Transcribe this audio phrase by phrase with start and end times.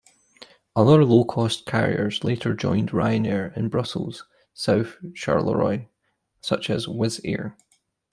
[0.75, 5.89] Other low-cost carriers later joined Ryanair in Brussels South Charleroi,
[6.41, 7.55] such as Wizz Air.